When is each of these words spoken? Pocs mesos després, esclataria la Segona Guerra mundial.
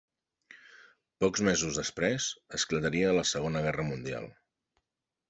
Pocs 1.23 1.43
mesos 1.49 1.77
després, 1.79 2.29
esclataria 2.59 3.13
la 3.19 3.27
Segona 3.33 3.63
Guerra 3.67 3.87
mundial. 3.91 4.27